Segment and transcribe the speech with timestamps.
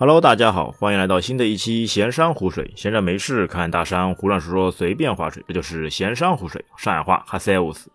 [0.00, 2.72] Hello，大家好，欢迎来到新的一期闲山湖水。
[2.74, 6.64] 闲着没事看大山胡乱说说，随便划水，这就是闲山湖水。
[6.78, 7.92] 上海话哈塞乌斯。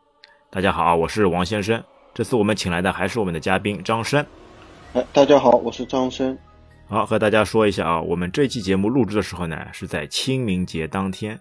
[0.51, 1.83] 大家好，我是王先生。
[2.13, 4.23] 这次我们请来的还是我们的嘉宾张生。
[4.93, 6.37] 哎，大家好，我是张生。
[6.87, 11.39] 好，和大家说一下啊，我们这期节目录制的时候呢，是在清明节当天。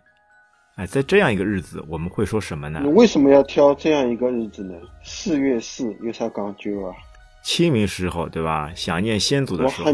[0.76, 2.80] 哎，在这样一个日子，我们会说什么呢？
[2.82, 4.72] 你为什么要挑这样一个日子呢？
[5.02, 6.96] 四月四有啥讲究啊？
[7.44, 8.72] 清明时候，对吧？
[8.74, 9.92] 想念先祖的时候。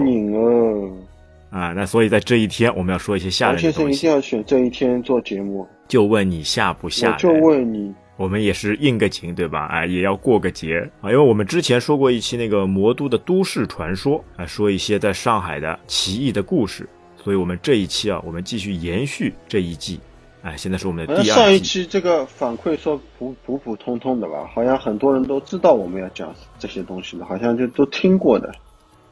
[1.50, 3.72] 啊，那所以在这一天，我们要说一些吓人的东西。
[3.72, 5.66] 先生一定要选这一天做节目。
[5.88, 7.10] 就问你吓不吓？
[7.10, 7.92] 我就问你。
[8.16, 9.66] 我们也是应个景，对吧？
[9.66, 19.98] 哎，也要过个节啊，因为我们之前说过一期那个魔都的都市传说啊，说一些在上海的奇异的故事，所以我们这一期啊，我们继续延续这一季。
[20.42, 28.50] 哎，现在是我们的第二上一期这个反馈说普普普通通的吧，好像很多人都知道我们要讲这些东西的，好像就都听过的，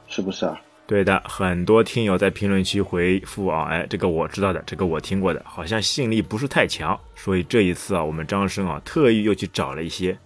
[0.06, 0.58] 是不是啊？
[0.86, 10.16] 对的，很多听友在评论区回复啊，哎，这个我知道的，这个我听过的，好像吸引力不是太强，所以这一次啊，我们张生啊特意又去找了一些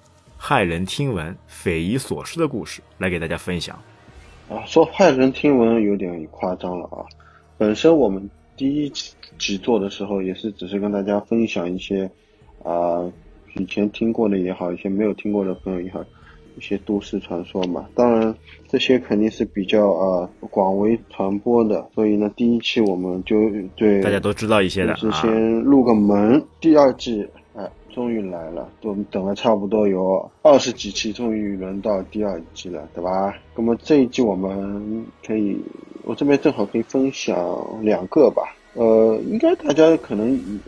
[0.41, 3.77] 骇人听闻、匪夷所思的故事来给大家分享。
[4.49, 7.03] 啊，说骇人听闻有点夸张了啊，
[7.59, 8.31] 本身我们
[8.63, 9.11] 第一集。
[9.39, 12.09] 集做的时候也是只是跟大家分享一些，
[12.63, 13.11] 啊，
[13.57, 16.01] 以前听过的也好，一些没有听过的朋友也好，
[16.57, 17.89] 一些都市传说嘛。
[17.93, 18.33] 当然
[18.69, 23.37] 这些肯定是比较啊广为传播的，所以呢，第一期我们就
[23.75, 26.41] 对大家都知道一些的，是先入个门。
[26.61, 33.35] 第二季哎，终于来了，都等了差不多有二十几期，终于轮到第二季了，对吧？
[33.57, 35.59] 那么这一季我们可以，
[36.05, 37.37] 我这边正好可以分享
[37.83, 38.55] 两个吧。
[38.75, 40.61] 呃，应该大家可能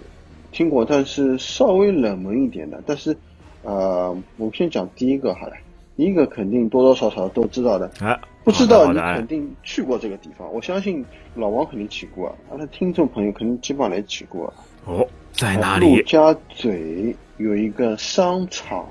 [0.53, 2.83] 听过，但是稍微冷门一点的。
[2.87, 3.17] 但是，
[3.62, 5.53] 呃，我们先讲第一个好了。
[5.97, 7.91] 第一个肯定多多少少都知道的。
[8.00, 10.53] 啊，不知道你肯定去过这个地方。
[10.53, 14.53] 我相信老王肯定去过，啊，他听众朋友肯定基本上也去过。
[14.87, 15.97] 哦，在哪里？
[15.97, 18.84] 陆家嘴有一个商场，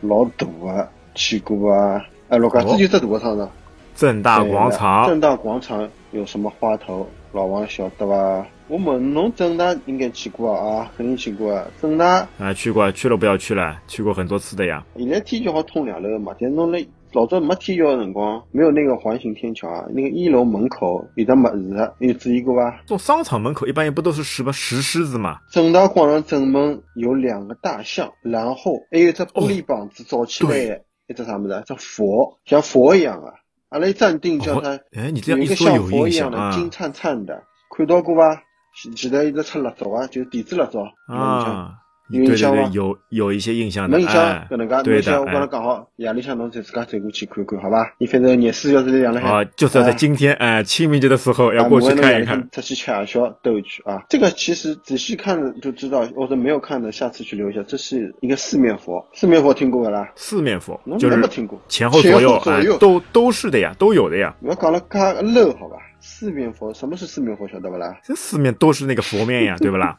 [0.00, 2.04] 老大啊，去过啊。
[2.28, 3.50] 哎，陆家嘴就这大商场。
[3.96, 5.06] 正大广场。
[5.06, 7.06] 正大广场有什么花头？
[7.32, 8.46] 老王晓得吧？
[8.68, 11.66] 我问侬正大应该去过啊，肯定去过啊。
[11.80, 14.84] 正大啊，去过，去了不要去了，去过很多次的呀。
[14.96, 22.80] 现在天桥好通两楼嘛，但是侬那老早没天桥的辰光，没有那个环形天桥啊，那个一楼门口有的么子，你注意过吧？
[22.86, 25.38] 做商场门口一般也不都是什么石狮子嘛？
[25.50, 31.62] 正大广场正门有两个大象，然后还有只玻璃棒子造起来，一只啥么子？
[31.66, 33.34] 只佛，像佛一样啊。
[33.70, 37.42] 阿拉暂定叫它，哎，你这样一说有佛一样的金灿灿的，
[37.76, 38.42] 看到过吧？
[38.94, 40.78] 记得一直出蜡烛啊，就是电子蜡烛
[41.08, 41.72] 啊，
[42.08, 42.70] 有印象吗？
[42.72, 45.20] 有有一些印象的，没印象，搿能介，对的。
[45.20, 47.92] 我刚才讲好，夜里向侬就自家走过去看看，好吧？
[47.98, 54.04] 你反正廿四小时里两了啊，就是要在今天哎清明节的时候要过去看一看，出去吃夜宵兜一圈啊。
[54.08, 57.62] 这个其实仔细看就知道，或者没有看的，下次去留一下。
[57.66, 60.08] 这是一个四面佛，四面佛听过啦？
[60.14, 64.34] 四面佛，就是没听过，前后左右都都是的呀，都有的呀。
[64.42, 65.76] 我讲了加 low 好吧？
[65.98, 67.48] 四面佛，什么是四面佛？
[67.48, 67.98] 晓得不啦？
[68.04, 69.98] 这四面都是那个佛面呀，对不啦？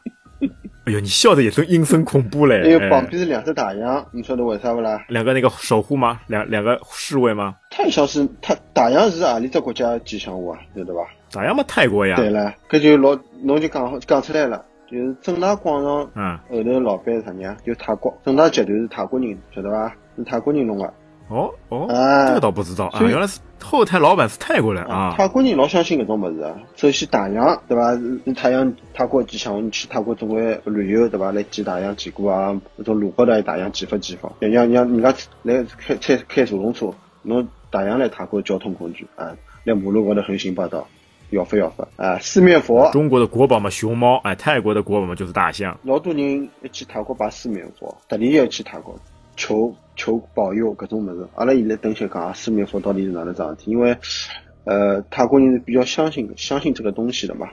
[0.88, 2.62] 哎呦，你笑的也真阴森恐怖嘞！
[2.62, 5.04] 还有旁边是两只大羊，你晓得为啥不啦？
[5.08, 6.18] 两个那个守护吗？
[6.28, 7.54] 两两个侍卫吗？
[7.68, 10.58] 太像是他大洋是哪里只国家吉祥物啊？
[10.74, 11.02] 晓得吧？
[11.30, 12.16] 大洋嘛，泰国呀。
[12.16, 17.54] 对了，搿就老侬就讲讲出来了，就是正大广场，嗯，后头老板是啥人啊？
[17.66, 19.94] 就泰国正大集团是泰国人，晓得吧？
[20.16, 20.94] 是泰国人弄的。
[21.28, 21.86] 哦哦，
[22.26, 25.14] 这个倒不知道啊，原来是后台老板是泰国人啊。
[25.16, 27.98] 泰国人老相信搿种物事啊，首先大洋对伐？
[28.34, 31.30] 太阳泰国吉祥，你去泰国总归旅游对伐？
[31.30, 36.90] 来见大洋见过啊，搿种路高头大洋骑法骑法，像像人家来开开开坐动车，
[37.22, 40.86] 侬大洋来泰国交通工具啊，来马路高头横行霸道，
[41.28, 42.18] 要发要发啊！
[42.20, 45.78] 四面佛，中国的国宝嘛，熊猫，哎，泰国的国宝嘛就是大象。
[45.82, 48.98] 老多人一去泰国拜四面佛，特地要去泰国。
[49.36, 53.72] 求求保佑各种么子，阿拉现在等下讲四面佛到底是哪能桩事体？
[53.72, 53.94] 因为，
[54.64, 57.48] 呃，泰国人是比较相信相信这个东西的嘛，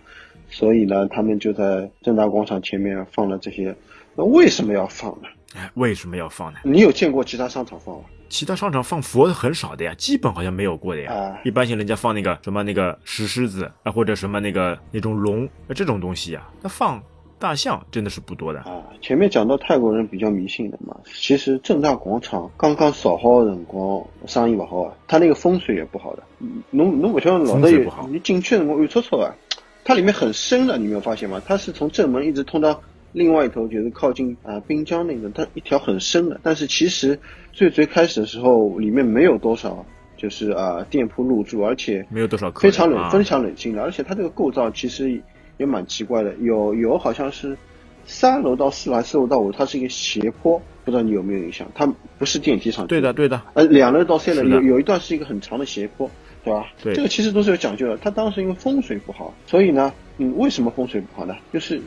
[0.50, 3.76] 所以呢，他们就在正大广场前面放了这些。
[4.16, 5.28] 那为什么要放呢？
[5.56, 6.60] 哎，为什么要放呢？
[6.64, 8.04] 你有见过其他商场放吗？
[8.30, 11.38] 其他商场放佛很少的呀，基本好像没有过的呀。
[11.44, 17.02] 一般性人家放那个什么那个石狮子啊，或者什么那个那种龙啊这种东西呀，那放。
[17.38, 18.84] 大象真的是不多的啊！
[19.02, 26.24] 前面讲到泰国人比较迷信的嘛，其实正大广场刚刚扫好的辰光，生意不好啊，它那个风水也不好的。
[26.72, 29.36] 侬侬不晓得老的有，你进去的辰光暗戳戳啊，
[29.84, 31.42] 它里面很深的，你没有发现吗？
[31.46, 36.40] 它是从正门一直通到另外一头，就是靠近啊滨江那个，它一条很深的。
[36.42, 37.20] 但是其实
[37.52, 39.86] 最最开始的时候，里面没有多少。
[40.18, 45.22] 就是呃店铺入驻，而且没有多少客非常冷、啊非常冷清的，而且它这个构造其实
[45.58, 47.58] 也蛮奇怪的，有有好像是
[48.06, 51.68] 三楼到四楼四楼到五，它是一个斜坡，不知道你有没有印象？
[51.74, 51.86] 它
[52.18, 56.10] 不是电梯上去对的，对的，呃，两楼到三楼有有一段是一个很长的斜坡，
[56.44, 56.68] 对吧？
[56.84, 57.98] 对这个其实都是有讲究的。
[57.98, 61.36] 它当时因为风水不好，所以呢，嗯，为什么风水不好呢？
[61.52, 61.82] 就是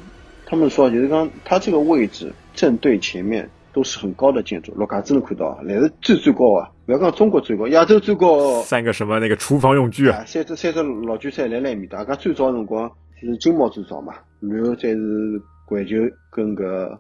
[0.47, 8.61] 他们说，就是刚它这个位置正对前面都是很高的建筑，陆家嘴能看到啊，那是最最高啊，不要讲中国最高，亚洲最高。
[8.63, 12.91] 三个什么那个厨房用具，啊，三只三只老韭菜来来面搭，搿最早辰光
[13.27, 15.97] 是金茂最早嘛，然后再是环球
[16.31, 16.99] 跟个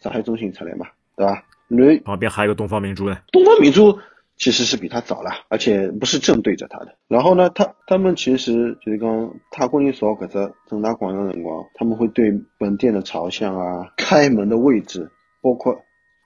[0.00, 0.86] 上海中心出来嘛，
[1.16, 1.42] 对吧？
[1.68, 3.16] 然后旁边还有个东方明珠呢。
[3.32, 3.98] 东方明珠
[4.36, 6.94] 其实是比它早了，而且不是正对着它的。
[7.08, 15.10] 然后呢，他他们其实就是讲泰国人所搿只正大广场的辰光，他们会对本店的朝向啊、开门的位置，
[15.40, 15.74] 包括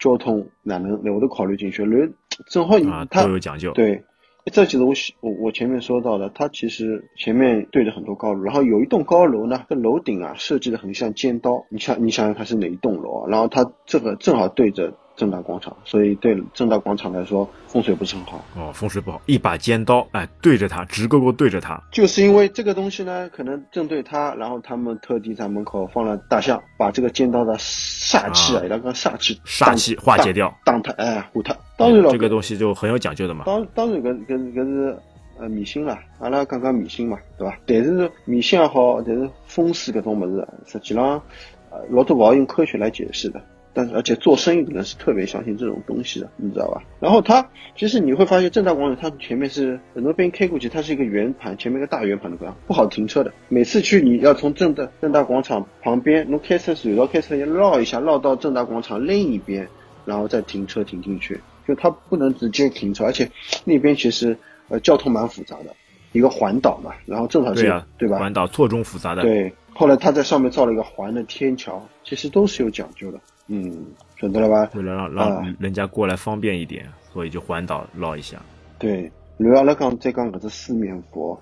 [0.00, 1.84] 交通哪能哪会都考虑进去。
[1.84, 2.12] 然后
[2.48, 3.72] 正好你啊，他都有讲究。
[3.72, 4.02] 对，
[4.52, 13.28] 这其实我喜我我前面说到的，它其实前面对着很多高楼，然后有一栋高楼呢，这楼顶啊设计的很像尖刀，你想你想想看是哪一栋楼啊？
[13.28, 18.44] 然后它这个正好对着正大广场，所以对正大广场来说风水不是很好。
[18.56, 21.82] 哦，风水不好，一把尖刀，哎，对着它，直勾勾对着它。
[21.92, 31.56] 就是因为这个东西呢，可能正对它，然后他们特地在门口放了大象，把这个尖刀的煞气啊，啊伊拉讲煞气，煞气化解掉，挡它，哎，护它。
[31.76, 33.44] 当然了，这个东西就很有讲究的嘛。
[33.46, 34.96] 当当然搿搿搿是
[35.38, 37.58] 呃迷信啦，阿拉讲讲迷信嘛，对伐？
[37.66, 41.22] 但是迷信也好，但是风水搿种物事，实际上
[41.70, 43.40] 呃老多勿好用科学来解释的。
[43.74, 46.82] 但是而且做生意的人是特别相信这种东西的，你知道吧？
[46.98, 47.46] 然后它
[47.76, 53.30] 其实你会发现正大广场它前面是很多边开过去，它是一个圆盘，前面一个大圆盘的不好停车的。
[53.50, 59.68] 每次去你要从正大正大广场旁边，侬开车随道开车要绕一下，绕到正大广场另一边，
[60.06, 61.38] 然后再停车停进去。
[61.66, 63.30] 就它不能直接停车，而且
[63.64, 64.36] 那边其实
[64.68, 65.74] 呃交通蛮复杂的，
[66.12, 67.62] 一个环岛嘛，然后正好是
[67.98, 68.18] 对吧？
[68.18, 69.22] 环岛错综复杂的。
[69.22, 73.20] 对，后来他在上面造了一个环的天桥，其实都是有讲究的。
[73.48, 73.86] 嗯，
[74.16, 74.70] 准得了吧？
[74.74, 78.40] 为了让啊让人家过来方便一点，所以就环岛绕一下。
[78.78, 81.40] 对，然后阿拉讲再讲搿只四面佛，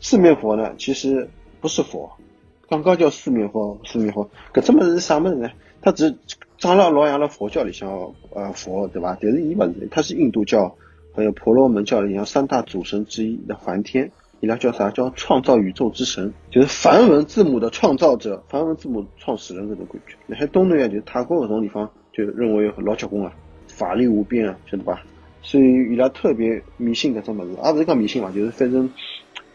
[0.00, 1.28] 四面佛呢，其实
[1.60, 2.10] 不是佛，
[2.68, 5.50] 刚刚叫四面佛，四面佛，搿只物事是啥物事呢？
[5.82, 6.16] 它只是
[6.64, 9.18] 长了老像了佛教里向呃佛对吧？
[9.20, 10.74] 但是伊勿是，它是印度教
[11.14, 14.10] 还有婆罗门教里向三大主神之一的梵天。
[14.40, 14.90] 伊拉叫啥？
[14.90, 20.16] 叫创造宇宙之神，就是梵文字母的创造者，梵文字母创始人搿种感觉。
[20.26, 23.32] 那海东南亚就是泰国搿种地方，就认为老结棍啊，
[23.66, 25.02] 法力无边啊，晓得吧？
[25.42, 28.90] 所以伊拉特别迷信搿种物事，也勿是讲迷信嘛，就是反正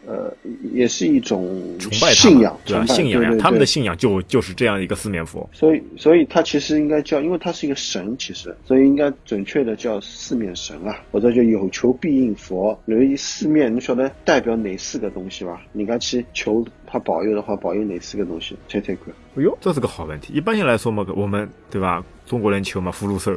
[0.06, 0.32] 呃
[0.72, 5.48] 也是一种崇拜信仰，对信仰呀他们的信仰就就是这样一个四面佛。
[5.52, 12.78] 所以，所以它其实应该叫，因为它是一个神，其实，所以应该准确的叫四面神啊，或者叫有求必应佛。
[12.86, 15.60] 由于四面，你晓得代表哪四个东西吧？
[15.72, 18.56] 你该去求他保佑的话，保佑哪四个东西？
[18.68, 19.14] 猜猜看。
[19.36, 20.32] 哎呦，这是个好问题。
[20.32, 22.04] 一般性来说嘛，我们对吧？
[22.26, 23.36] 中国人求嘛，福禄寿，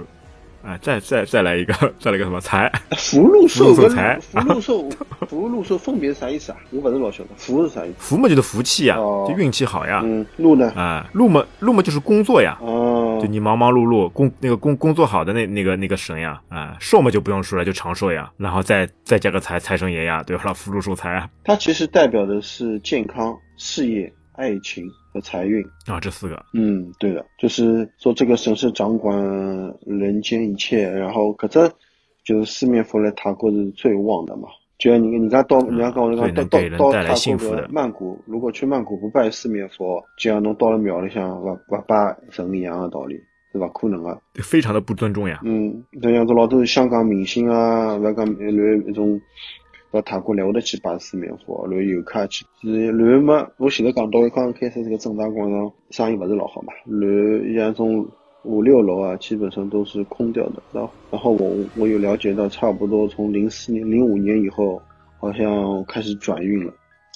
[0.65, 2.71] 哎，再再再来一个，再来一个什么财？
[2.97, 4.89] 福禄寿跟福禄寿财福禄寿，
[5.27, 6.57] 福禄寿分别是啥意思啊？
[6.71, 7.95] 我不是老晓得，福是啥意思？
[7.97, 10.01] 福嘛就是福气呀，哦就运气好呀。
[10.05, 10.71] 嗯，禄呢？
[10.71, 20.53] 啊，禄嘛禄嘛就是工作呀，哦就，你忙忙碌碌工那个工工作好的那那个那个神呀，啊，寿嘛就不用说了，就长寿呀，然后再再加个财财神爷呀，对吧？
[20.53, 25.63] 福禄寿财啊，它其实代表的是健康、事业、爱情和财运。
[25.87, 29.15] 啊这四个，嗯，对的，就是说这个神是掌管
[29.85, 31.71] 人间一切，然后搿只
[32.23, 34.47] 就是四面佛来泰国是最旺的嘛。
[34.79, 43.15] 就像你人家到人家跟我讲到到到泰国的的曼谷，如果去曼谷不拜四面佛，就像侬到了庙里向勿勿拜神一样的道理，
[43.53, 44.19] 是勿可能的。
[44.41, 45.39] 非常的不尊重呀。
[45.43, 49.21] 嗯，就像这老多香港明星啊，勿要讲然后一种
[49.93, 58.07] 到泰国来我得去拜四面佛，然后游客去，然后嘛，我前头讲到刚刚开始这个正大广场生意勿是老好嘛，然后像种
[58.43, 60.63] 五六楼啊，基本上都是空掉的。
[60.73, 64.81] 然后然后我我有了解到，差不多从零四年、零五年以后，
[65.19, 66.73] 好像开始转运了。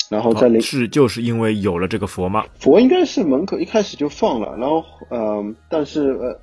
[0.09, 2.45] 然后在零、哦是就是因为有了这个佛吗？
[2.59, 6.39] 佛应该是门口一开始就放了，然后呃，但是呃，嗯，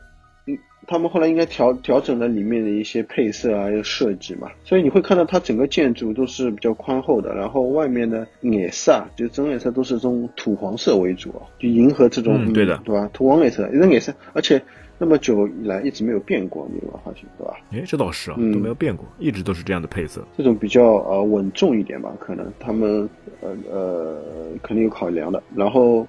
[0.87, 13.09] 他们后来应该调调整了里面的一些配色啊，还有设计嘛，所以你会看到它整个建筑都是比较宽厚的，然后外面的颜色啊，就整个颜色都是这种土黄色为主啊，就迎合这种嗯对的对吧？
[13.13, 14.61] 土黄颜色，一种颜色，而且
[14.99, 17.55] 那么久以来一直没有变过，你有没有发现，对吧？
[17.73, 20.25] 哎，这倒是啊，嗯都没有变过，一直都是这样的配色。
[20.37, 23.09] 这种比较呃稳重一点吧，可能他们
[23.41, 24.23] 呃呃
[24.63, 25.43] 肯定有考量的。
[25.55, 26.07] 然后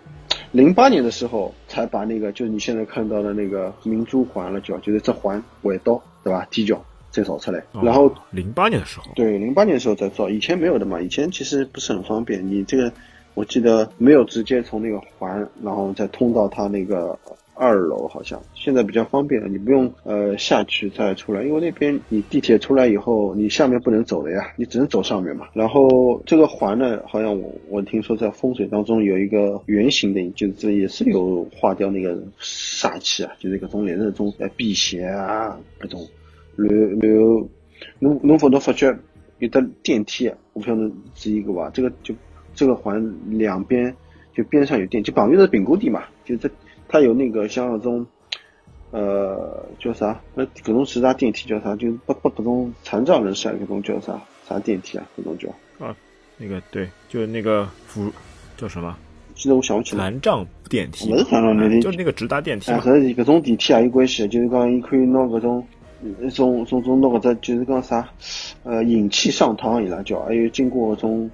[0.55, 6.47] 零八年的时候才把那个就是你现在看到的那个明珠环了叫，就是这环尾刀对吧？
[6.49, 6.81] 踢脚
[7.11, 7.59] 再造出来。
[7.73, 11.01] 哦然后零八年的时候，对，零八年的时候再造，以前没有的嘛。
[11.01, 12.89] 以前其实不是很方便，你这个
[13.33, 17.19] 我记得没有直接从那个环，然后再通到它那个
[17.55, 25.47] 二楼，好像现在比较方便了，你不用呃下去再出来，因为那边你地铁出来以后，你下面不能走的呀，你只能走上面嘛。
[25.53, 36.05] 然后这个环呢，好像我我听说在风水当中有一个圆形的，就是也是有化掉那个煞气啊，就是各种类似这种呃辟邪啊，各种。
[36.57, 36.67] 然
[36.99, 37.49] 然后
[37.99, 38.97] 侬侬否能发觉
[39.39, 41.69] 有的电梯，我不晓得是一个吧？
[41.73, 42.15] 这个就
[42.53, 43.93] 这个环两边
[44.33, 46.49] 就边上有电梯，旁边是评估地嘛，就这
[46.87, 48.05] 它有那个像那种
[48.91, 50.19] 呃叫啥？
[50.33, 51.75] 那各种其他电梯叫啥？
[51.75, 55.05] 就不不各种残障人士啊，各种叫啥啥电梯啊？
[55.17, 55.49] 各种叫
[55.85, 55.95] 啊。
[56.37, 58.11] 那个对，就是那个扶
[58.57, 58.97] 叫什么
[59.35, 60.03] 现在我想不起来。
[60.03, 62.91] 残障电梯，不是残障电梯哎就是那个直达电梯哎，和。
[62.97, 65.65] 搿搿种电梯也有关系，就是讲伊可以拿搿种
[66.21, 68.09] 一种种种拿搿只就是讲啥，
[68.63, 71.31] 呃，引气上堂伊拉叫，还有经过搿种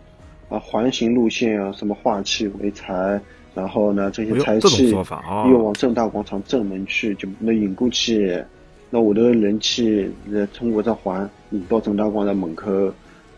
[0.49, 3.19] 啊环形路线啊，什么化气为财，
[3.53, 8.41] 然后呢这些财气说法啊又往正大广场正门去，就那引过去，
[8.89, 12.71] 那我的人气呃通过这环引到正大广场门口，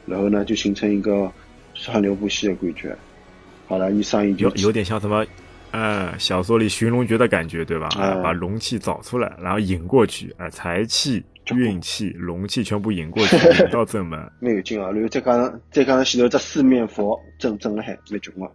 [0.06, 1.32] 然后呢就形成一个
[1.74, 2.96] 川流不息的感觉。
[3.68, 5.26] 好了，一上一就有有点像什么，
[5.72, 7.90] 呃，小说里寻龙诀的感觉，对吧？
[7.98, 11.24] 哎把龙气找出来，然后引过去，哎、财气、
[11.56, 14.20] 运气、龙气全部引过去， 引到正门。
[14.40, 14.92] 没有劲啊！
[14.92, 18.52] 然后再加上再加上前头这四面佛正正了海，蛮穷个。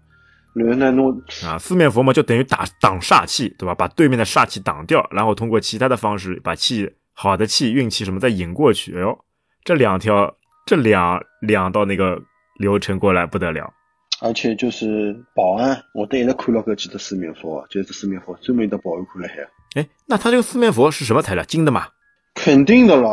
[1.46, 3.74] 啊，四面佛嘛，就等于打挡煞气，对吧？
[3.74, 8.96] 把对面的煞气挡掉，然后通过其他的方式把气好的气、运气什么再引过去。
[8.96, 9.18] 哎呦，
[9.64, 10.34] 这两条
[10.66, 12.20] 这两两道那个
[12.58, 13.72] 流程过来不得了。
[14.20, 21.44] 而且就是保安，我都一直看了搿几只四面佛，就是四面佛专门有的保安看了海，哎，那他这个四面佛是什么材料？
[21.44, 21.86] 金的嘛？
[22.34, 23.10] 肯定的啦。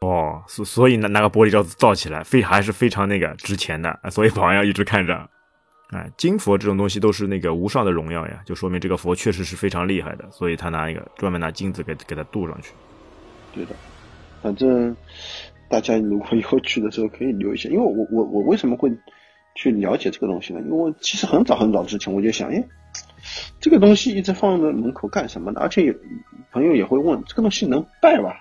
[0.00, 5.30] 哦，所所以拿拿个玻璃罩子罩起来，非还是非常那个值钱的，啊所以保安要一直看着。
[5.92, 12.70] 哎，金佛这种东西都是那个无上的荣耀呀，就说明这个佛确实是非常厉害的，所以他拿一个专门拿金子给给它镀上去。
[13.52, 13.74] 对的，
[14.40, 14.96] 反正
[15.68, 18.88] 大家如果以后去的时候可以留一下，因为我我我为什么会
[19.56, 20.60] 去了解这个东西呢？
[20.60, 22.64] 因为我其实很早很早之前我就想，哎，
[23.58, 25.60] 这个东西一直放在门口干什么呢？
[25.60, 25.94] 而且有
[26.52, 28.36] 朋友也会问，这个东西能拜吧？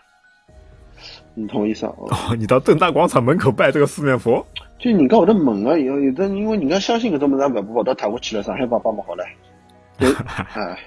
[1.34, 1.94] 你同意思啊？
[1.98, 4.46] 哦，你到正大广场门口拜这个四面佛，
[4.78, 9.24] 就人家会得问啊，有有的因为人家相信搿种物事，也勿跑到泰国去了，上海帮帮嘛好了。
[9.98, 10.10] 对，
[10.54, 10.78] 哎，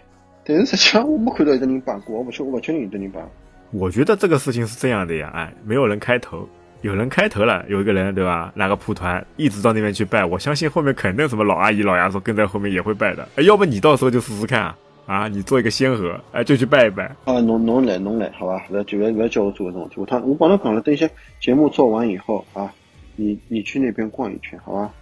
[0.44, 3.22] 但是实际上我没看到有的人办过，我不确我不确定有的人办。
[3.70, 6.46] 我觉得这个事情是这样的呀，哎，没有人开头，
[6.82, 8.52] 有人开头了，有一个人对吧？
[8.54, 13.26] 拿个蒲团一直到那边去拜，我相信后面肯定什么老阿姨、老爷子跟在后面也会拜的。
[13.36, 17.04] 哎，要不你到时候就试试看啊，啊，你做一个先河，哎，就去拜一拜。
[17.24, 20.00] 啊，侬侬来侬来，好吧，不要就不要不要叫我做搿种事体。
[20.00, 21.08] 我他我帮他讲了，等一下
[21.40, 22.72] 节目做完以后啊，
[23.16, 24.92] 你你去那边逛一圈，好吧？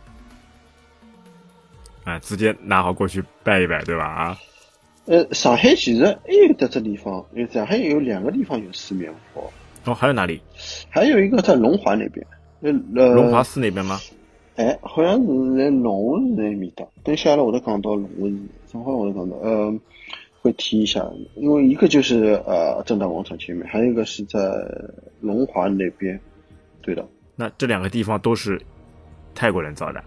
[2.05, 4.05] 哎，直接拿好过去拜一拜，对吧？
[4.05, 4.39] 啊，
[5.05, 9.53] 呃，上海其实还有得这地方，因为上海有两个地方有四面佛，
[9.85, 10.41] 哦，还有哪里？
[10.89, 12.27] 还有一个在龙华那边。
[12.63, 14.01] 呃，呃龙华寺那边吗？
[14.61, 16.85] 哎，好像是在龙寺那面搭。
[17.03, 18.39] 等下来我再讲到龙寺，
[18.71, 19.81] 正好我再讲到，嗯，
[20.43, 24.39] 会提一下，因为一个就是呃正大广场前面，还有一个是在
[25.21, 26.21] 龙华那边。
[26.83, 27.03] 对的，
[27.37, 28.61] 那这两个地方都是
[29.35, 30.05] 泰国人造的。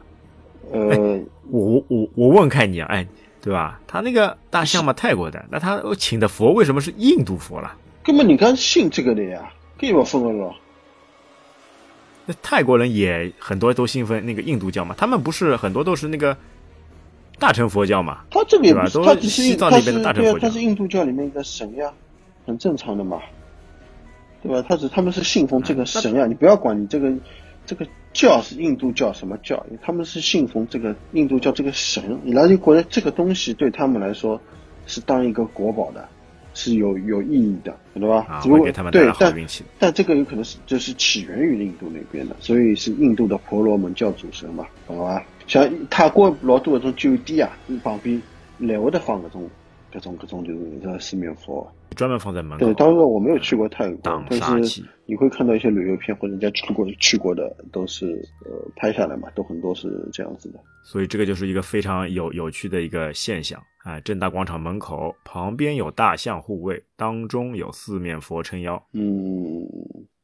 [0.71, 1.19] 呃，
[1.49, 3.07] 我我我我问看你啊，哎，
[3.41, 3.81] 对吧？
[3.87, 7.75] 他那个大象嘛，泰国的，那他请的佛为什么是印度佛了？
[8.03, 10.53] 根本人家信这个的呀，搿也勿分个咯。
[12.25, 16.37] 那泰国人也很多都信奉那个印度教嘛，他们不是很多都是那个
[17.37, 18.19] 大乘佛教嘛？
[18.31, 21.91] 他这个也不是，他只是西藏那边的大乘佛，教他是印度教里面一个神呀，
[22.45, 23.19] 很正常的嘛，
[24.41, 24.65] 对吧？
[24.67, 27.11] 他是他们是信奉这个神呀，你不要管你这个
[27.65, 34.39] 这个教是印度教什么教，他们是信奉这个印度教这个神，你来就觉得这个东西对他们来说
[34.85, 36.07] 是当一个国宝的，
[36.53, 38.25] 是有有意义的，对吧？
[38.29, 39.33] 啊，只不过对，但。
[39.79, 45.25] 但这个有可能是就是起源于印度那边的，所以是印度的婆罗门教主神嘛，懂了吧？
[45.47, 48.21] 像泰国老多搿种酒店啊，旁边
[48.59, 49.49] 来回的放搿种
[49.93, 51.71] 搿种各种就是这四面佛。
[51.95, 52.65] 专门放在门口。
[52.65, 58.07] 对，当然我没有去过泰国挡，但是你会看到一些旅游片或者人家去过去过的都是
[58.45, 60.59] 呃拍下来嘛，都很多是这样子的。
[60.83, 63.99] 所以这个就是一个非常有有趣的一个现象啊！
[63.99, 69.63] 正大广场门口旁边有大象护卫，当中有四面佛撑腰，嗯，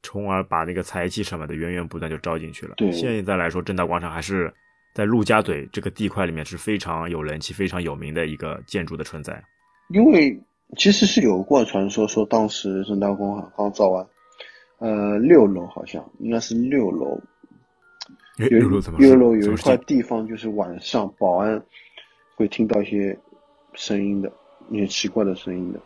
[0.02, 2.74] 从而把那个财气什么的源源不断就招进去了。
[2.78, 4.52] 对现在来说，正大广场还是
[4.96, 9.42] 在陆家嘴这个地块里面是非常有人气、非常有名的一个建筑的存在。
[9.90, 10.40] 因为
[10.78, 14.06] 其实是有过传说说当时正大广场刚造完，
[14.78, 17.20] 呃，六楼好像应该是六楼，
[18.38, 21.62] 六楼怎么六楼有一块地方就是晚上保安
[22.36, 23.18] 会听到一些
[23.74, 24.32] 声音的，
[24.70, 25.80] 一些奇怪的声音的，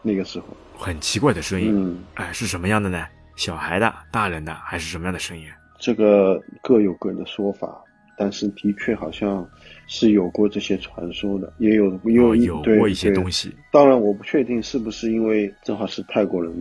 [0.00, 0.46] 那个时候，
[0.78, 1.70] 很奇怪的声音？
[1.70, 3.06] 嗯，哎，是什么样的呢？
[3.36, 5.44] 小孩的、大人的，还是什么样的声音？
[5.78, 7.82] 这个各有各的说法，
[8.16, 9.46] 但是的确好像
[9.86, 13.52] 是有过这些传说的，也有也有哦有过一些东西。
[13.70, 16.52] 当然，我不确定是不是因为正好是泰国人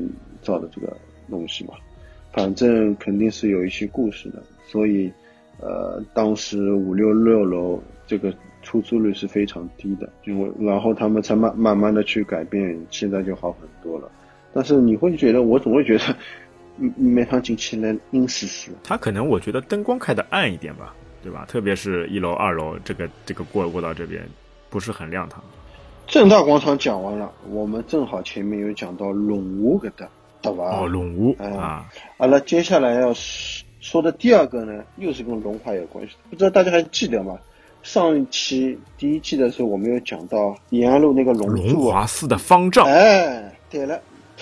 [0.41, 0.95] 造的这个
[1.29, 1.74] 东西嘛，
[2.31, 5.12] 反正肯定是有一些故事的，所以
[5.60, 14.12] 呃，当时五六六楼这个出租率是非常低的，因为然后他们才慢慢慢的去改变，现在就好很多了。
[14.53, 16.15] 但是你会觉得，我总会觉得，
[16.79, 18.72] 嗯每趟进去来阴湿湿。
[18.83, 21.46] 它可能我觉得灯光开的暗一点吧，对吧？
[21.48, 24.24] 特别是一楼、二楼，这个这个过过道这边
[24.70, 25.42] 不是很亮堂。
[26.06, 30.08] 正大广场讲完了，我们正好前面有讲到龙屋搿搭，
[30.42, 30.82] 对吧？
[30.82, 31.86] 哦，龙屋哎啊，
[32.18, 36.13] 好了，接下来要说说的第二个呢，又是跟龙华有关系。
[36.30, 37.38] 不知道大家还记得吗？
[37.84, 41.75] 上一期第一季的时候，我们有讲到延安路那个龙。
[41.75, 42.86] 华寺的方丈。
[42.86, 44.00] 哎，对了，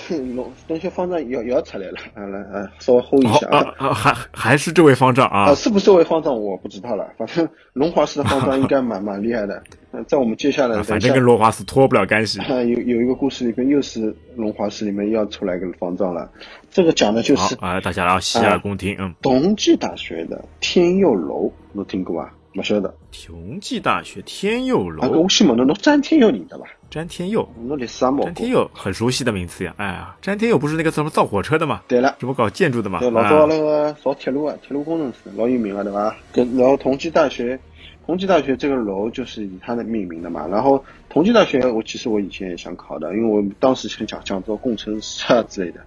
[0.09, 9.55] 龙等下方丈要要出来了，啊来啊，稍微 hold 一哦下啊啊，还还是这位方丈啊啊，是不是这位方丈我不知道了，反正 龙华寺的方丈应该蛮 蛮厉害的。
[9.91, 12.39] 嗯在我们接下来反正跟龙华寺脱不了干系。
[12.49, 16.29] 啊，有有一个故事里面又是龙华寺里面要出来一个方丈了，
[16.69, 18.95] 这个讲的就是好啊，大家要洗耳恭听。
[18.97, 22.33] 嗯，同济大学的天佑楼，侬听过吧？
[22.53, 22.93] 没晓得。
[23.11, 26.65] 同济大学天佑啊，楼我，先问侬，侬詹天佑认得伐？
[26.91, 28.49] 詹天佑，侬历史也冇詹天。
[28.49, 29.73] 佑很熟悉的名字呀。
[29.77, 31.81] 哎呀，詹天佑不是那个什么造火车的吗？
[31.87, 32.99] 对了，什么搞建筑的吗？
[32.99, 36.17] 对，老早啊那个造铁路啊，铁路工程师老有名了，对吧？
[36.33, 37.57] 跟然后同济大学，
[38.05, 40.45] 同济大学这个楼就是以他的命名的嘛。
[40.47, 45.79] 然后同济大学，我其实我以前也想考的，因为我当时想想想做工程师啊之类的。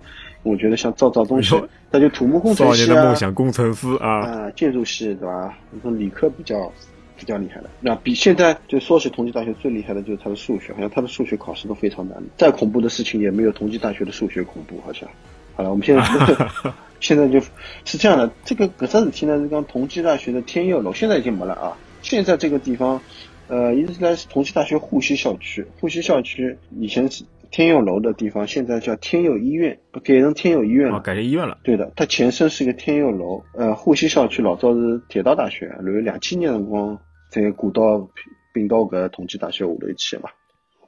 [0.43, 1.59] 我觉得像造造东西
[1.91, 5.55] 那就土木工程少年的系啊，梦想工程师啊，啊，建筑系对吧？
[5.71, 6.71] 那种理科比较
[7.17, 7.71] 比较厉害的。
[7.81, 12.23] 那比现在就说起同济大学最厉害的就是他的数学，好像他的数学考试都非常难。
[12.37, 15.09] 再恐怖的事情也没有同济大学的数学恐怖，好像。
[15.55, 16.03] 好了，我们现在
[17.01, 17.41] 现在就
[17.85, 21.77] 是这样的，这个搿只事体呢是讲同济大学的天佑楼，现在已经没了啊。
[22.03, 23.01] 现在这个地方，
[23.49, 31.01] 呃，一直来是同济大学沪西校区，沪西校区以前是天佑楼的地方，现在叫天佑医院，改成天佑医院了哦，。
[31.01, 31.57] 改成医院了。
[31.63, 36.99] 对的，它前身是一个天佑楼，呃，沪西校区老早是铁道大学，然后两千年辰光
[37.31, 38.11] 在古道
[38.53, 40.31] 并到搿同济大学下头一起的嘛。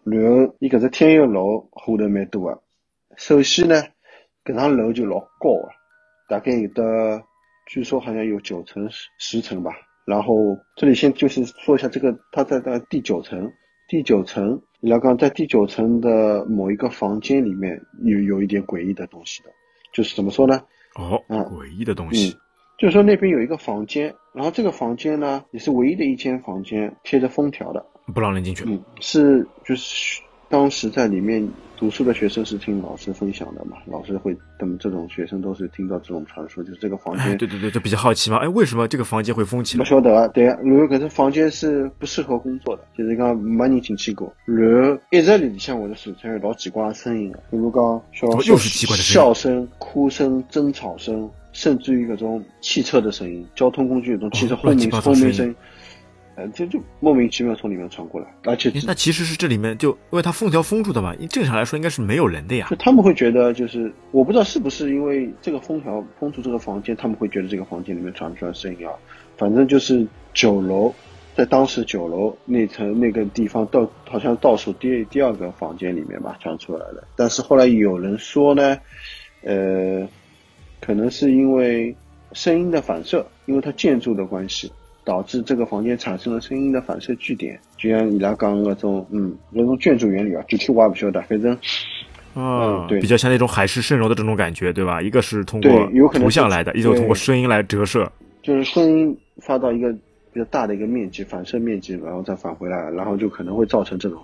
[0.02, 2.60] 然后伊搿只天佑楼下头蛮多个，
[3.16, 3.76] 首先呢，
[4.44, 5.68] 搿幢楼就老高个，
[6.28, 7.22] 大概有的，
[7.68, 9.70] 据说好像有九层十十层吧。
[10.04, 10.34] 然后
[10.74, 13.52] 这里先就是说一下这个，它在在第九层，
[13.88, 19.50] 第九层，你要讲在第九层的某一个房间里面有有一点诡异的东西的，
[19.92, 20.62] 就是怎么说呢？
[20.94, 22.40] 哦，嗯诡异的东西嗯，
[22.78, 27.84] 就是说那边有一个房间，然后这个房间呢也是唯一的一间房间贴着封条的，
[28.14, 28.64] 不让人进去。
[28.66, 38.38] 嗯，是就是当时在里面读书的学生是听老师分享的嘛，老师会他们这种学生都是听到这种传说，就是这个房哎，间对对对，就比较好奇嘛。
[38.38, 39.84] 哎，为什么这个房间会封起来？
[39.84, 44.32] 不晓得啊，对啊，然后搿只房间是不适合工作的，就是讲没人进去过。
[44.44, 55.54] 然后一直里里向会得传出老奇怪的声音的，比如讲小又是奇怪的声音笑声、哭声、争吵声，甚至于搿种汽车的声音、交通工具有种汽车轰鸣轰鸣声，
[56.36, 62.76] 呃，就就莫名其妙从里面传过来，而且那其实是这里面就因为它封条封住的嘛，正常来说应该是没有人的呀就。
[62.76, 68.92] 他们会觉得，就是我不知道是不是因为这个封条封住这个房间，他们会觉得这个房间里面传出来声音啊。
[69.38, 70.92] 反正就是九楼，
[71.34, 77.02] 在当时九楼那层那个地方倒好像倒数第第二个房间里面吧传出来的。
[77.16, 78.78] 但是后来有人说呢，
[79.42, 80.06] 呃，
[80.80, 81.96] 可能是因为
[82.32, 84.70] 声音的反射，因为它建筑的关系。
[85.06, 91.54] 导致这个房间产生了声音的反射据点，就像伊拉讲那种，嗯，那种建筑原理啊，具体我也不晓得，反正
[92.34, 95.00] 啊嗯，对比较像那种海市蜃楼的这种感觉，对吧？
[95.00, 98.10] 一个是通过有图像来的，一种通过声音来折射。
[98.42, 99.92] 就是声音发到一个
[100.32, 104.20] 比较大的一个面积，反射面积，然后再返回来，然后就可能会造成这种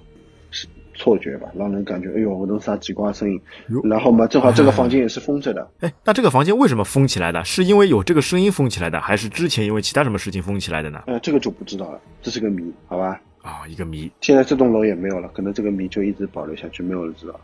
[0.95, 3.41] 错觉吧，让人感觉哎呦，我都啥奇怪声音。
[3.85, 7.43] 然后嘛，正好这个房间也是封着的， 哎，那这个房间为什么封起来的？
[7.45, 11.03] 是因为有这个声音封起来的，还是之前因为其他什么事情封起来的呢？
[11.07, 13.21] 呃，这个就不知道了，这是个谜，好吧？
[13.43, 17.39] 啊，一个谜，现在这栋楼也没有了，可能这个谜就一直保留下去，没有人知道。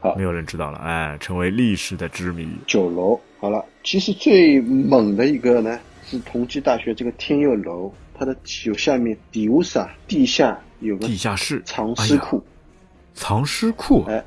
[0.00, 2.48] 好没有人知道了，哎，成为历史的之谜。
[2.66, 12.42] 九楼好了，其实最猛的一个呢是同济大学这个天佑楼，它的有下面底屋是啊，地下有个地下室藏尸库，
[13.18, 14.24] 藏尸库，哎，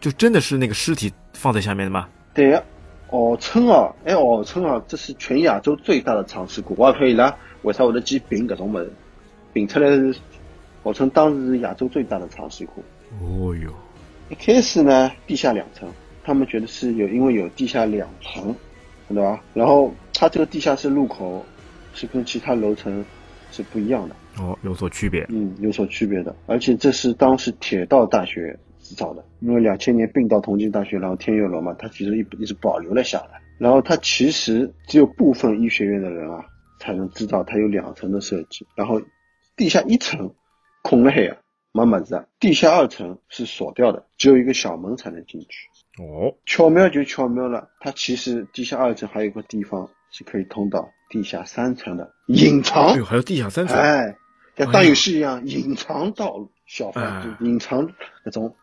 [0.00, 2.08] 就真的是那个尸体放在下面的吗？
[2.34, 2.60] 对呀，
[3.08, 6.74] 号称啊，哎，号称啊，这是全亚洲最大的藏尸库。
[6.76, 8.92] 我也可以啦，为啥会得去评搿种物事？
[9.52, 10.14] 评出来是
[10.82, 12.82] 号称当时是亚洲最大的藏尸库。
[13.20, 13.72] 哦哟，
[14.28, 15.88] 一开始呢，地下两层，
[16.24, 18.54] 他们觉得是有，因为有地下两层，
[19.08, 19.40] 对吧？
[19.54, 21.46] 然后它这个地下室入口
[21.94, 23.04] 是跟其他楼层
[23.52, 25.26] 是不一样的，哦，有所区别。
[25.28, 26.34] 嗯，有所区别的。
[26.46, 33.40] 而且这是当时铁道大学制造的，因为两千年并到同济大学，然后天佑楼嘛，它其实一一直保留了下来。
[33.58, 36.44] 然后它其实只有部分医学院的人啊
[36.78, 38.66] 才能知道它有两层的设计。
[38.76, 39.00] 然后
[39.56, 40.34] 地下一层
[40.82, 41.36] 空了黑啊，
[41.72, 45.48] 满满子啊，地下二层是锁掉的，只有一个小门才能进去。
[46.02, 52.96] 哦，巧妙就巧妙了，它其实地下二层还有个地方是可以通到地下三层的，隐藏哎。
[52.96, 53.76] 呦，还有地下三层。
[53.76, 54.16] 哎，
[54.56, 57.86] 像打游戏一样，隐藏道路，小贩哎就隐藏
[58.24, 58.56] 那种，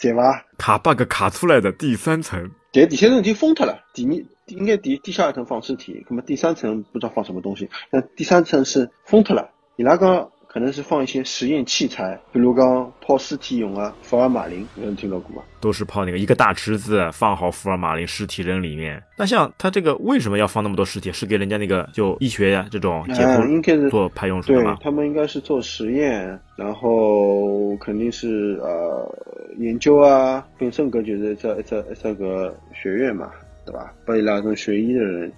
[0.00, 0.44] 对吧？
[0.58, 2.48] 卡 bug 卡出来的第三层。
[2.70, 4.12] 但第三层已经封掉了，第二
[4.46, 9.50] 应该第地下一层放尸体，那么第三层不知道放什么东西，那第三层是封特了。
[9.74, 15.42] 伊拉讲可能是放一些实验器材，比如讲泡尸体用啊，福尔马林，有人听到过吗？
[15.60, 19.02] 都是泡那个一个大池子，放好福尔马林尸体扔里面。
[19.16, 21.10] 那像他这个为什么要放那么多尸体？
[21.10, 24.76] 是给人家那个就医学呀这种解哎应该是剖做派用处的对吗？
[24.82, 29.10] 他们应该是做实验，然后肯定是呃
[29.58, 33.30] 研究啊，本身搿就是一只一只一只个学院嘛，
[33.64, 33.90] 对吧？
[34.04, 35.32] 把伊拉种学医的人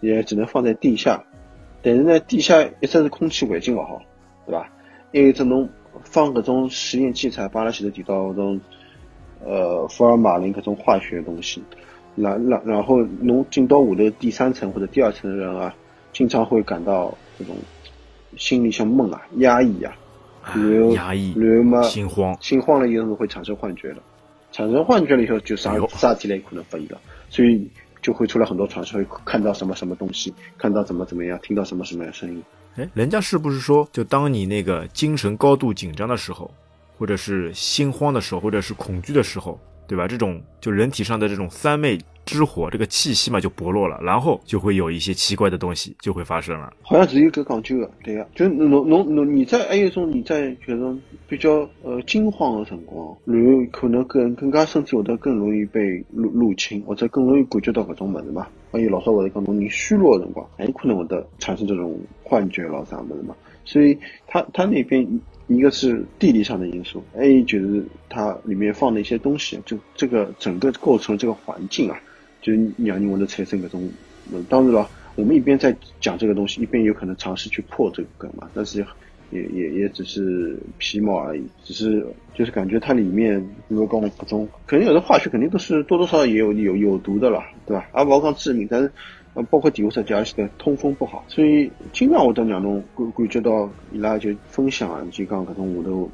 [0.00, 1.20] 也只能放在地下，
[1.82, 4.00] 但是呢，地下一直是空气环境勿好，
[4.46, 4.68] 对吧？
[5.12, 5.68] 还有这种
[6.04, 8.60] 放搿种实验器材，把阿拉前头提到搿种
[9.44, 11.62] 呃福尔马林搿种化学东西，
[12.16, 15.74] 然然然后侬进到下头第三层或者第二层的人啊，
[16.12, 17.56] 经常会感到这种
[18.36, 19.96] 心里像闷啊、压抑啊，
[20.42, 22.36] 哎然后压抑、然后嘛心慌。
[22.40, 23.98] 心慌了以后会产生幻觉的，
[24.50, 27.68] 产生幻觉了以后就啥啥体类可能发现了，所以
[28.00, 32.42] 就会出来很多传说，会看到什么什么东西，看到怎么怎么样，听到什么什么样的声音。
[32.76, 36.50] 哎，人家是不是说，就当你那个精神高度紧张的时候，
[36.98, 40.08] 或者是心慌的时候，或者是恐惧的时候，对吧？
[40.08, 46.72] 这种就人体上的这种三昧之火，这个气息嘛就薄弱了，然后就会有一些奇怪的东西就会发生了。
[46.82, 58.46] 好像只有搿讲究的，对个，就侬侬侬你在还有一种你在搿种比较呃惊慌的辰光，然后可能更更加身体会得更容易被入入侵，或者更容易感觉到搿种物事嘛。
[58.70, 63.34] 还有老早会得讲侬人虚弱的辰光，还可能会得产生这种幻觉咯啥物事嘛。
[63.64, 65.06] 所以它它那边
[65.46, 72.00] 一个是地理上的因素，还有就是它里面放的一些东西，就这个整个构成这个环境啊，
[72.42, 73.90] 就是让人会得产生搿种。
[74.30, 78.86] 嗯，当然了，我们一边在讲这个东西，一边有可能尝试去破这个梗嘛，但是
[79.30, 87.88] 也也也只是皮毛而已，只是就是感觉它里面，如果讲各种，肯定有的化学肯定都是多多少少也有有有毒的了，对吧？
[87.92, 88.92] 而，不好讲致命，但是
[89.34, 96.10] 呃，包括第五设计，而且通风不好，所以经常会得让侬感感觉到伊拉就分享啊，就讲搿种下头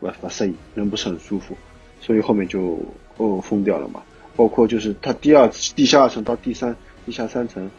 [0.00, 1.56] 不不适宜，人不是很舒服，
[2.00, 2.78] 所以后面就
[3.16, 4.02] 哦封掉了嘛。
[4.36, 6.74] 包括就是它第二地下二层到第三
[7.06, 7.70] 地下三层，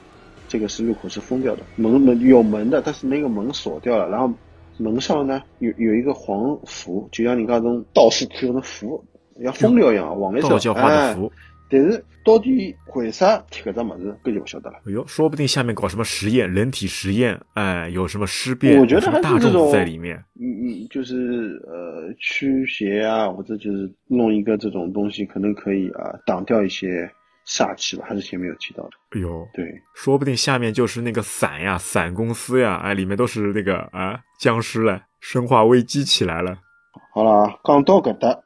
[0.48, 4.32] 这个是入口是封掉的，门门有门的，但是那个门锁掉了，然后
[4.78, 9.04] 门上呢有有一个黄符，就像人家那种道士贴的符，
[9.44, 11.14] 像风流一样，往那走，道教画的哎。
[11.16, 11.32] 符，
[11.70, 14.78] 但是到底为啥贴搿只物事，搿就不晓得了。
[14.86, 20.18] 哎呦，说不定下面搞什么实验，人体实验，哎，有什么尸变，我觉得有什么大还是这种众在里面。
[20.40, 27.10] 嗯嗯就是呃驱邪啊，或者就是弄一个这种东西，可能可以啊挡掉一些
[27.48, 28.92] 煞气吧，还是前面有提到的。
[29.12, 36.58] 哎呦，对，说不定下面就是那个伞呀，伞公司呀，哎，里面都是那个啊僵尸了，生化危机起来了。
[37.14, 38.38] 好了啊，讲到搿搭，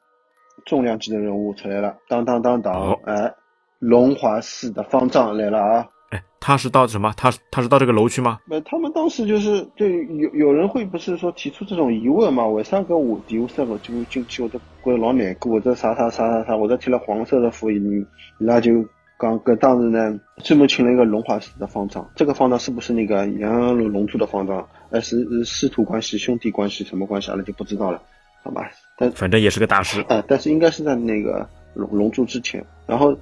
[0.69, 3.33] 重量级的人物出来了，当当当当，好哎，
[3.79, 5.87] 龙华寺的方丈来了啊！
[6.11, 7.11] 哎，他是到什么？
[7.17, 8.39] 他是他是到这个楼区吗？
[8.45, 12.45] 那他们当时就是对有有人会不是说提出这种疑问嘛？
[12.45, 18.05] 为啥跟我第五三个就进去我都觉得老难过，或者啥啥啥啥啥，或者贴了黄色的符，伊伊
[18.45, 18.85] 拉就
[19.19, 24.67] 讲搿当时呢专门请了一个龙华寺的方丈，这个方丈是不是那个杨龙龙珠的方丈？
[24.91, 27.31] 哎，是是师徒关系、兄弟关系什么关系？
[27.31, 28.01] 阿拉就不知道了，
[28.43, 28.69] 好吧？
[28.99, 30.01] 但反正也是个大师。
[30.09, 33.17] 啊，但是应该是在那个龙龙珠之前，然后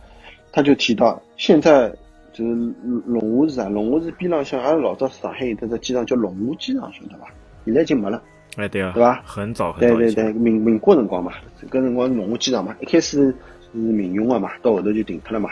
[0.52, 1.88] 他就提到，现在
[2.34, 2.74] 就是
[3.06, 7.28] 龙湖寺啊，龙湖寺边浪向，阿拉老早上海有得只机场叫龙湖机场，晓得伐？
[7.66, 8.22] 现在已经没了。
[8.56, 10.26] 哎，对啊，对吧很早很对早以前。
[10.26, 11.34] 对对，民民国辰光嘛，
[11.70, 13.34] 搿辰光龙湖机场嘛，一开始
[13.72, 15.52] 是民用的嘛，到后头就停脱了嘛，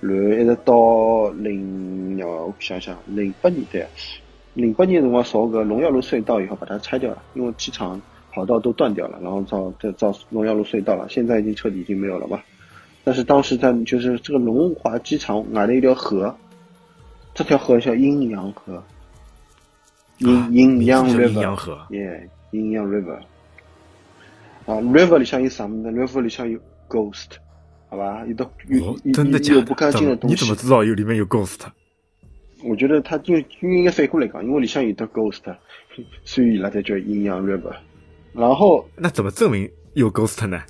[0.00, 3.86] 然后一直到零，让我想想，零八年对，
[4.54, 8.00] 零八年辰光造个龙耀路隧道以后把它拆掉了，因为机场
[8.36, 12.44] 跑道都断掉了，然后造再造龙耀路隧道了，现在已经彻底已经没有了吧。
[13.02, 16.36] 但是当时在就是这个龙华机场外的一条河，
[17.32, 18.84] 这条河叫阴阳河，
[20.18, 23.16] 阴阴阳 river，阴阳河，耶，阴阳 river。
[24.66, 26.58] 啊，river 里向有什么呢？river 里向有
[26.90, 27.36] ghost，
[27.88, 28.22] 好吧？
[28.26, 30.34] 有的有真的假有不干净的东西。
[30.34, 31.60] 你怎么知道有里面有 ghost？
[32.64, 35.40] 我觉得他就应该反过来讲，因为里向有的 ghost，
[36.24, 37.72] 所以那才叫阴阳 river。
[38.36, 40.62] 然后那怎么证明有 ghost 呢？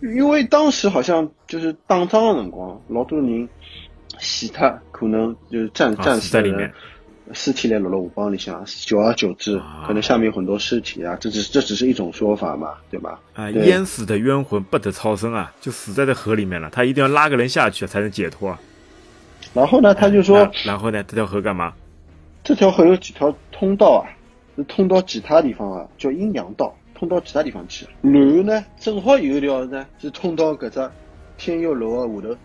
[0.00, 3.48] 因为当时好像就是打仗的辰光，老多人
[4.18, 6.72] 死他，可能就是战战死在里面。
[7.34, 13.18] 尸体来落了河浜里向，久而久之，可能下面有很多尸体啊，这只这只是一种说法嘛，对吧？
[13.32, 18.54] 啊，淹死的冤魂不得超生啊，就死在这河里面了，他一定要拉个人下去才能解脱。
[19.54, 21.72] 然后呢，他就说，然后呢，这条河干嘛？
[22.44, 24.04] 这条河有几条通道啊？
[24.68, 27.84] 通到其他地方啊，叫阴阳道，通到其他地方去。
[28.00, 30.88] 然后呢，正好有一条呢，是通到搿只
[31.36, 32.40] 天佑楼的下头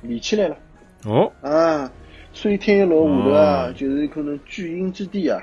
[0.00, 0.56] 连起来了。
[1.04, 1.88] 哦，啊。
[2.32, 5.38] 所以天一楼下头啊，就是可能聚阴之地啊，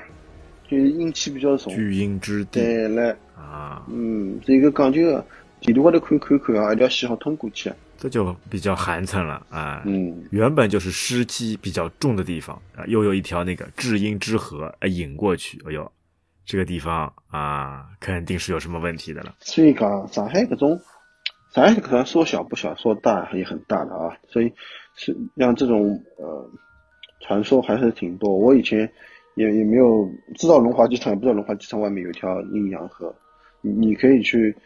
[0.68, 1.74] 就是阴气比较重。
[1.74, 2.60] 聚阴之地。
[2.60, 3.16] 对了。
[3.34, 3.82] 啊。
[3.90, 5.24] 嗯，这个讲究个
[5.62, 7.72] 地图高头看看看啊，一条线好通过去。
[7.96, 9.82] 这就比较寒碜了啊。
[9.86, 10.22] 嗯。
[10.32, 15.90] 原本就是湿气比较重的地方啊，又有一条那个至阴之河啊引过去，哎呦，
[16.50, 19.34] 这个地方啊，肯定是有什么问题的了。
[19.38, 20.78] 所以讲上海这种，
[21.54, 24.52] 上海可能说小不小，说大也很大的啊，所以
[24.94, 26.50] 是像这种呃。
[27.22, 28.90] 传说还是挺多，我以前
[29.34, 33.14] 也也没有知道龙华机场，也不知道龙华机场外面有条阴阳河，
[33.60, 34.56] 你你可以去，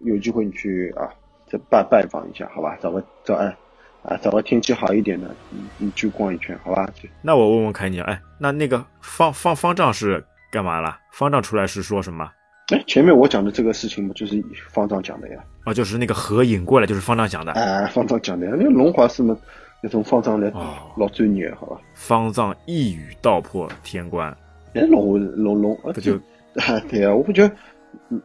[0.00, 1.12] 有机会你去啊，
[1.46, 2.74] 再拜拜访一下，好吧？
[2.80, 3.54] 找个找哎
[4.02, 6.90] 啊，找个天气好一点的，你你去逛一圈，好吧？
[7.22, 10.98] 那我问问看你，哎，那那个方方方丈是干嘛了？
[11.12, 12.30] 方丈出来是说什么？
[12.72, 15.42] 哎，前面我讲的这个事情不就是方丈讲的呀？
[15.64, 17.52] 哦，就是那个河引过来，就是方丈讲的。
[17.52, 19.36] 哎，方丈讲的，那个龙华是么？
[19.80, 20.52] 那种方丈来
[20.96, 21.80] 老专业，好吧？
[21.94, 24.28] 方丈一语道破天关。
[24.74, 26.16] 哎，龙华龙龙，不就
[26.66, 27.54] 啊，对啊，我不觉得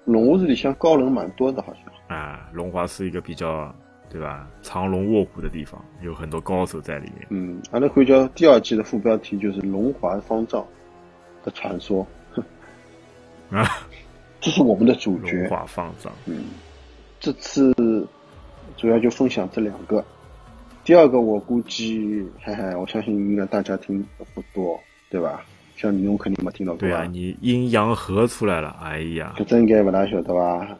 [0.05, 2.17] 龙华寺里像高人蛮多的，好像。
[2.17, 3.71] 啊，龙华是一个比较
[4.09, 7.27] 对吧，藏龙卧虎的地方，有很多高手在里面。
[7.29, 10.65] 嗯，阿拉可以叫第二季的副标题就是龙华方丈
[11.43, 12.05] 的传说。
[13.51, 13.67] 啊，
[14.41, 15.41] 这是我们的主角。
[15.41, 16.11] 龙华方丈。
[16.25, 16.45] 嗯，
[17.19, 17.73] 这次
[18.77, 20.03] 主要就分享这两个。
[20.83, 24.79] 第二个我估计，嘿嘿，我相信应该大家听的不多，
[25.09, 25.43] 对吧？
[25.77, 26.79] 像你，我肯定没听到过。
[26.79, 30.77] 对啊，你阴阳合出来了，哎呀，这应该不大晓得吧？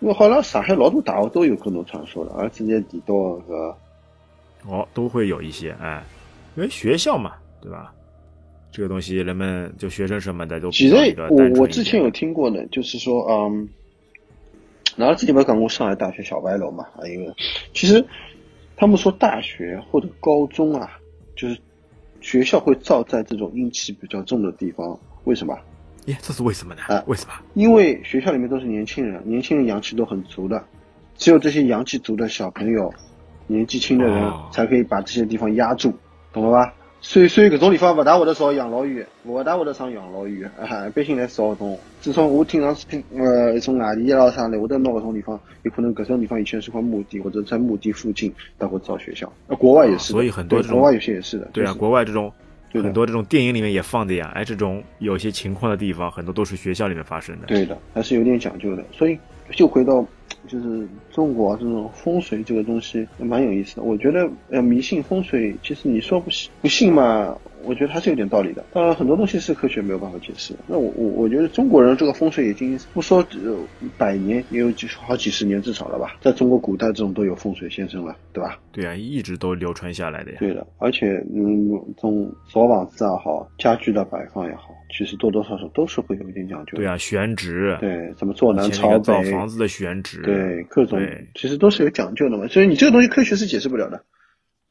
[0.00, 3.14] 因为好像上海老多大学都有各种传说的，而且也提到
[3.48, 3.76] 个，
[4.66, 6.02] 哦，都会有一些，哎，
[6.56, 7.92] 因为学校嘛，对吧？
[8.72, 10.96] 这个东西人们就学生什么的都其实
[11.30, 13.68] 我我之前有听过的，就是说，嗯，
[14.96, 16.84] 然后之前不是讲过上海大学小白楼嘛？
[16.96, 17.32] 还有，
[17.72, 18.04] 其实。
[18.74, 20.90] 他们说大学或者高中啊，
[21.36, 21.56] 就是
[22.20, 25.56] 学校会造在这种阴气比较重的地方，为什么？
[26.06, 26.82] 耶，这是为什么呢？
[26.88, 27.32] 啊，为什么？
[27.54, 30.64] 因为学校里面都是年轻人，年轻人阳气都很足的，
[31.14, 32.92] 只有这些阳气足的小朋友，
[33.46, 35.94] 年纪轻的人才可以把这些地方压住，
[36.32, 36.74] 懂了吧？
[37.04, 41.76] 所以，所以搿种地方勿大会得烧养老院，勿大会得上养老院，啊，一般性来烧种。
[42.00, 49.26] 自从我听上去听，呃，从外地老啥来，会得拿搿种地方，有可能搿种地方以前是块墓地，或者在墓地附近，他会造学校。
[49.48, 51.48] 啊，国外也是，所以很多国外有些也是的。
[51.52, 52.32] 对啊，国外这种
[52.72, 54.30] 很多这种电影里面也放的呀。
[54.36, 57.46] 哎，这种有些情况的地方，很多都是学校里面发生的。
[57.48, 58.84] 对的，还是有点讲究的。
[58.92, 59.18] 所以
[59.50, 60.06] 就回到。
[60.48, 68.64] 就是中国这种风水这个东西蛮有意思的，我觉得呃迷信风水，其实你说不信不信嘛，我觉得还是有点道理的。
[68.72, 70.54] 当然很多东西是科学没有办法解释。
[70.66, 73.24] 那我我我觉得中国人这个风水已经不说
[73.96, 78.58] 百年，也有几好几十年至少了吧，在中国古代这种都有风水先生了，对吧？
[78.72, 80.38] 对啊，一直都流传下来的呀。
[80.40, 84.74] 对的，而且嗯，从锁房子也好，家具的摆放也好。
[84.94, 86.76] 其实多多少少都是会有一点讲究。
[86.76, 87.74] 对啊，选址。
[87.80, 89.00] 对，怎么坐南朝北？
[89.00, 90.20] 造房子的选址。
[90.20, 91.00] 对，各种
[91.34, 92.46] 其实都是有讲究的嘛。
[92.48, 94.04] 所以你这个东西科学是解释不了的，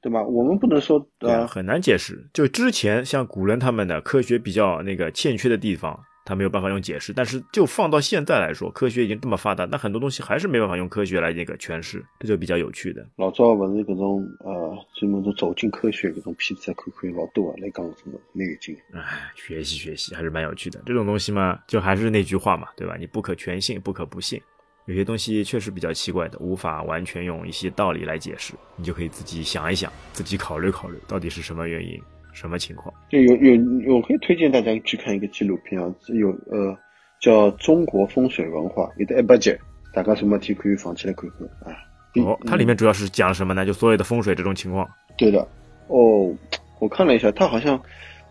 [0.02, 0.24] 对吧？
[0.24, 2.28] 我们不能说啊，很难解释。
[2.34, 6.00] 就之前像古人他们的科学比较那个欠缺的地方。
[6.24, 13.04] 他没有办法用解释，但是就放到现在来说，科学已经这么发达，那很多东西还是没办法用科学来那个诠释，这就比较有趣的。
[13.15, 18.78] 老早不是各种呃，专门都走进科学各种片子看看老多来讲什么那个劲。
[18.94, 19.02] 哎，
[19.36, 20.80] 学习学习还是蛮有趣的。
[20.86, 22.96] 这种东西嘛，就还是那句话嘛，对吧？
[23.00, 24.39] 你不可全信，不可不信。
[24.86, 32.00] 有些东西确实比较奇怪的，无法完全用一些道理来解释，你就可以自己想一想，自己考虑考虑，到底是什么原因。
[32.34, 32.94] 什么情况？
[33.10, 36.74] 就有有，我可以推荐大家去看一个纪录片啊，有呃
[37.20, 39.54] 叫《中国风水文化》，有的一百集，
[39.94, 41.78] 大家什么题可以放起来看看啊，
[42.26, 43.65] 哦，它里面主要是讲什么呢？
[43.65, 44.89] 就所有的风水这种情况。
[45.17, 45.46] 对的，
[45.88, 46.34] 哦，
[46.80, 47.78] 我看了一下，它好像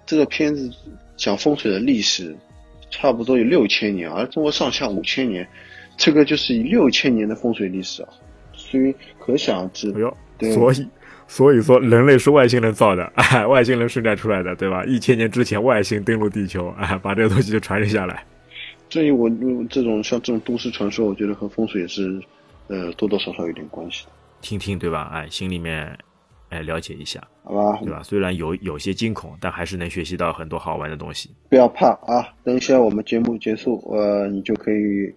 [0.07, 0.71] 这个片子
[1.17, 2.35] 讲风水的历史
[2.91, 5.47] 差不多有六千年，而中国上下五千年，
[6.01, 8.09] 这个就是以六千年的风水历史啊，
[8.55, 9.93] 所以可想而知。
[9.93, 10.17] 哎呦，
[10.55, 10.89] 所以
[11.29, 14.83] 所以说人类是外星人造的， 哎，外星人生产出来的，对吧？
[14.87, 18.25] 一千年之前外星登陆地球，哎，把这个东西就传承下来。
[18.89, 19.31] 所以，我
[19.69, 22.19] 这种像这种都市传说，我觉得和风水也是，
[22.69, 24.11] 呃，多多少少有点关系的。
[24.41, 25.11] 听听，对吧？
[25.13, 25.97] 哎，心里面，
[26.49, 27.79] 哎，了解一下，好吧？
[27.83, 28.03] 对吧？
[28.03, 31.31] 虽然有有些惊恐，但还是能学习到很多好玩的东西。
[31.51, 32.27] 不要怕啊！
[32.43, 35.15] 等一下我们节目结束，呃，你就可以，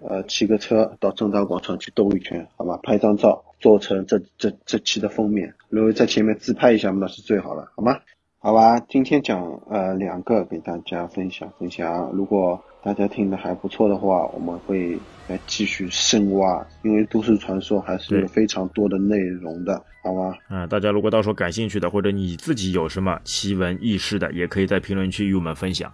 [0.00, 2.78] 呃，骑个车到正大广场去兜一圈，好吧？
[2.82, 7.98] 拍张照，做成这这这期的封面，然后在前面自拍一下，那是最好了，好吗？
[8.40, 20.32] 好吧，今天讲呃两个给大家分享分享，如果大家听的还不错的话，我们会来继续深挖，因为都市传说还是有非常多的内容的，好吗？
[20.48, 25.92] 嗯，大家如果到时候感兴趣的，或者你自己有什么奇闻异事的，也可以在评论区与我们分享，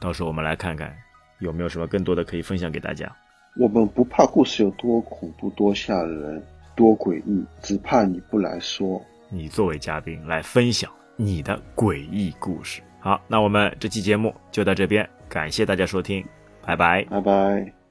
[0.00, 0.94] 到时候我们来看看
[1.40, 3.12] 有没有什么更多的可以分享给大家。
[3.56, 6.42] 我们不怕故事有多恐怖、多吓人、
[6.74, 9.00] 多诡异，只怕你不来说。
[9.28, 10.90] 你作为嘉宾来分享。
[11.16, 12.82] 你的诡异故事。
[12.98, 16.24] 好，那我们这期节目就到这边，感谢大家收听，
[16.66, 17.83] 拜拜，拜拜。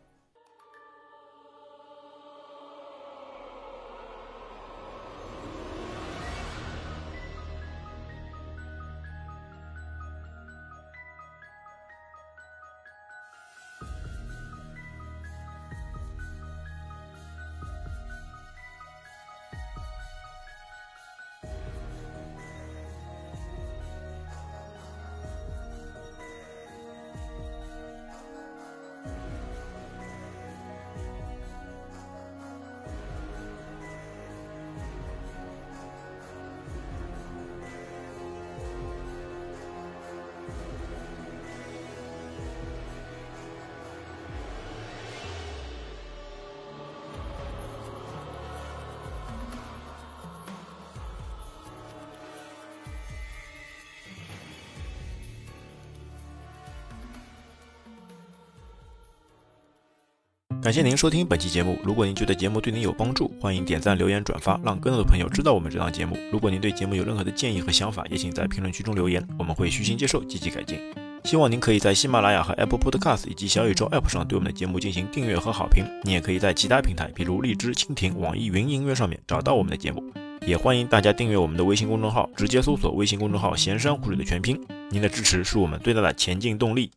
[60.63, 61.78] 感谢您收听本期节目。
[61.84, 66.17] 如果您觉得节目对您有帮助，欢迎点赞、留言、转发，让更多的朋友知道我们这档节目。
[66.32, 70.80] 如果您对节目有任何的建议和想法，也请在评论区中留言，我们会虚心接受，积极改进。
[71.26, 75.84] 希望您可以在喜马拉雅和 Apple Podcast 以及小宇宙 App 上对我们的节目进行订阅和好评。
[76.04, 80.02] 你也可以在其他平台，比如荔枝、蜻蜓、网易云音乐上面找到我们的节目。
[80.45, 84.58] 也欢迎大家订阅我们的微信公众号，直接搜索微信公众号“闲山湖水”的全拼。
[84.89, 86.89] 您的支持是我们最大的前进动力。